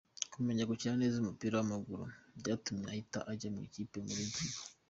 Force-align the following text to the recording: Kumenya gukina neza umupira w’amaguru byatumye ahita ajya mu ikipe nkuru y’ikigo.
Kumenya 0.33 0.67
gukina 0.69 0.95
neza 1.01 1.15
umupira 1.17 1.53
w’amaguru 1.55 2.03
byatumye 2.39 2.85
ahita 2.91 3.19
ajya 3.31 3.47
mu 3.53 3.59
ikipe 3.67 3.95
nkuru 4.03 4.21
y’ikigo. 4.23 4.59